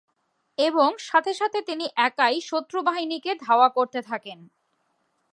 [0.57, 4.39] এবং সাথে সাথে তিনি একাই শত্রু বাহিনীকে ধাওয়া করতে থাকেন।